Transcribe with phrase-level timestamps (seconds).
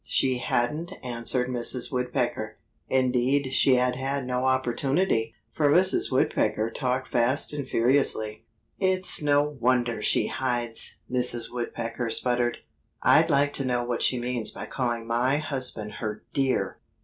[0.03, 1.91] She hadn't answered Mrs.
[1.91, 2.57] Woodpecker.
[2.89, 6.11] Indeed she had had no opportunity; for Mrs.
[6.11, 8.43] Woodpecker talked fast and furiously.
[8.79, 11.51] "It's no wonder she hides!" Mrs.
[11.51, 12.57] Woodpecker spluttered.
[13.03, 16.79] "I'd like to know what she means by calling my husband her 'dear!